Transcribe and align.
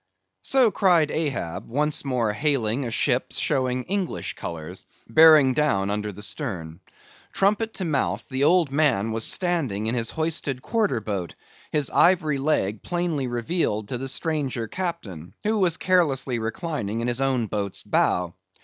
So 0.41 0.71
cried 0.71 1.11
Ahab, 1.11 1.67
once 1.67 2.03
more 2.03 2.33
hailing 2.33 2.85
a 2.85 2.89
ship 2.89 3.27
showing 3.33 3.83
English 3.83 4.33
colours, 4.33 4.83
bearing 5.07 5.53
down 5.53 5.91
under 5.91 6.11
the 6.11 6.23
stern. 6.23 6.79
Trumpet 7.33 7.75
to 7.75 7.85
mouth, 7.85 8.25
the 8.27 8.43
old 8.43 8.71
man 8.71 9.11
was 9.11 9.25
standing 9.25 9.85
in 9.85 9.93
his 9.93 10.09
hoisted 10.09 10.63
quarter 10.63 11.01
boat, 11.01 11.35
his 11.71 11.91
ivory 11.91 12.39
leg 12.39 12.81
plainly 12.81 13.27
revealed 13.27 13.89
to 13.89 13.99
the 13.99 14.07
stranger 14.07 14.67
captain, 14.67 15.35
who 15.43 15.59
was 15.59 15.77
carelessly 15.77 16.39
reclining 16.39 17.01
in 17.01 17.07
his 17.07 17.21
own 17.21 17.45
boat's 17.45 17.83
bow. 17.83 18.33